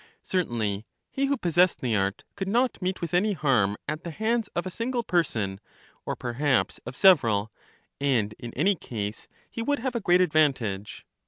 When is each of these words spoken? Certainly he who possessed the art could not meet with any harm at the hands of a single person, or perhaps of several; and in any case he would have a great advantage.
Certainly 0.23 0.87
he 1.11 1.25
who 1.27 1.37
possessed 1.37 1.79
the 1.79 1.95
art 1.95 2.23
could 2.35 2.47
not 2.47 2.81
meet 2.81 3.01
with 3.01 3.13
any 3.13 3.33
harm 3.33 3.77
at 3.87 4.03
the 4.03 4.09
hands 4.09 4.47
of 4.55 4.65
a 4.65 4.71
single 4.71 5.03
person, 5.03 5.59
or 6.07 6.15
perhaps 6.15 6.79
of 6.87 6.95
several; 6.95 7.51
and 7.99 8.33
in 8.39 8.51
any 8.55 8.73
case 8.73 9.27
he 9.47 9.61
would 9.61 9.77
have 9.77 9.93
a 9.93 9.99
great 10.01 10.19
advantage. 10.21 11.05